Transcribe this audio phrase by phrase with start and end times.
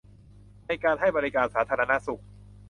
[0.67, 2.21] ในการให้บริการสาธารณสุข